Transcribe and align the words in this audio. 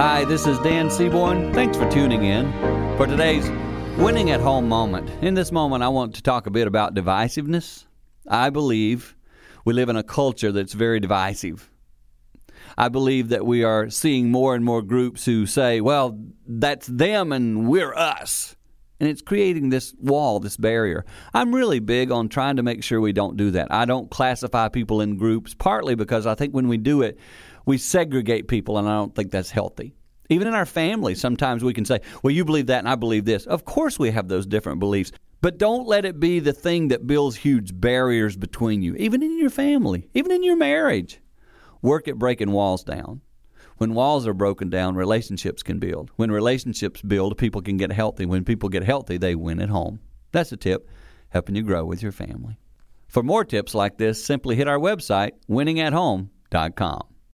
Hi, 0.00 0.24
this 0.24 0.46
is 0.46 0.58
Dan 0.60 0.88
Seaborn. 0.88 1.52
Thanks 1.52 1.76
for 1.76 1.86
tuning 1.90 2.24
in 2.24 2.50
for 2.96 3.06
today's 3.06 3.46
winning 3.98 4.30
at 4.30 4.40
home 4.40 4.66
moment. 4.66 5.10
In 5.22 5.34
this 5.34 5.52
moment, 5.52 5.82
I 5.82 5.88
want 5.88 6.14
to 6.14 6.22
talk 6.22 6.46
a 6.46 6.50
bit 6.50 6.66
about 6.66 6.94
divisiveness. 6.94 7.84
I 8.26 8.48
believe 8.48 9.14
we 9.66 9.74
live 9.74 9.90
in 9.90 9.96
a 9.96 10.02
culture 10.02 10.52
that's 10.52 10.72
very 10.72 11.00
divisive. 11.00 11.70
I 12.78 12.88
believe 12.88 13.28
that 13.28 13.44
we 13.44 13.62
are 13.62 13.90
seeing 13.90 14.30
more 14.30 14.54
and 14.54 14.64
more 14.64 14.80
groups 14.80 15.26
who 15.26 15.44
say, 15.44 15.82
well, 15.82 16.18
that's 16.46 16.86
them 16.86 17.30
and 17.30 17.68
we're 17.68 17.92
us. 17.92 18.56
And 19.00 19.08
it's 19.08 19.22
creating 19.22 19.70
this 19.70 19.94
wall, 19.98 20.38
this 20.40 20.58
barrier. 20.58 21.06
I'm 21.32 21.54
really 21.54 21.80
big 21.80 22.10
on 22.10 22.28
trying 22.28 22.56
to 22.56 22.62
make 22.62 22.84
sure 22.84 23.00
we 23.00 23.14
don't 23.14 23.36
do 23.36 23.50
that. 23.52 23.72
I 23.72 23.86
don't 23.86 24.10
classify 24.10 24.68
people 24.68 25.00
in 25.00 25.16
groups, 25.16 25.54
partly 25.54 25.94
because 25.94 26.26
I 26.26 26.34
think 26.34 26.54
when 26.54 26.68
we 26.68 26.76
do 26.76 27.00
it, 27.00 27.18
we 27.64 27.78
segregate 27.78 28.46
people, 28.46 28.78
and 28.78 28.86
I 28.86 28.94
don't 28.94 29.14
think 29.14 29.30
that's 29.30 29.50
healthy. 29.50 29.94
Even 30.28 30.46
in 30.46 30.54
our 30.54 30.66
family, 30.66 31.14
sometimes 31.14 31.64
we 31.64 31.74
can 31.74 31.84
say, 31.84 32.00
well, 32.22 32.30
you 32.30 32.44
believe 32.44 32.66
that 32.66 32.78
and 32.78 32.88
I 32.88 32.94
believe 32.94 33.24
this. 33.24 33.46
Of 33.46 33.64
course, 33.64 33.98
we 33.98 34.10
have 34.10 34.28
those 34.28 34.46
different 34.46 34.78
beliefs. 34.78 35.12
But 35.40 35.58
don't 35.58 35.88
let 35.88 36.04
it 36.04 36.20
be 36.20 36.38
the 36.38 36.52
thing 36.52 36.88
that 36.88 37.06
builds 37.06 37.36
huge 37.36 37.78
barriers 37.80 38.36
between 38.36 38.82
you, 38.82 38.94
even 38.96 39.22
in 39.22 39.38
your 39.38 39.50
family, 39.50 40.08
even 40.12 40.30
in 40.30 40.42
your 40.42 40.56
marriage. 40.56 41.20
Work 41.80 42.08
at 42.08 42.18
breaking 42.18 42.52
walls 42.52 42.84
down. 42.84 43.22
When 43.80 43.94
walls 43.94 44.26
are 44.26 44.34
broken 44.34 44.68
down, 44.68 44.94
relationships 44.94 45.62
can 45.62 45.78
build. 45.78 46.10
When 46.16 46.30
relationships 46.30 47.00
build, 47.00 47.38
people 47.38 47.62
can 47.62 47.78
get 47.78 47.90
healthy. 47.90 48.26
When 48.26 48.44
people 48.44 48.68
get 48.68 48.82
healthy, 48.82 49.16
they 49.16 49.34
win 49.34 49.58
at 49.58 49.70
home. 49.70 50.00
That's 50.32 50.52
a 50.52 50.58
tip, 50.58 50.86
helping 51.30 51.54
you 51.54 51.62
grow 51.62 51.86
with 51.86 52.02
your 52.02 52.12
family. 52.12 52.58
For 53.08 53.22
more 53.22 53.42
tips 53.42 53.74
like 53.74 53.96
this, 53.96 54.22
simply 54.22 54.54
hit 54.54 54.68
our 54.68 54.78
website, 54.78 55.30
winningathome.com. 55.48 57.09